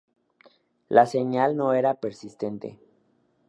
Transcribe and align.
La 0.89 1.05
señal 1.05 1.55
no 1.55 1.73
era 1.75 1.93
persistente. 1.93 2.79